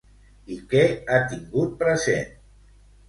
[0.53, 2.37] I què ha tingut present?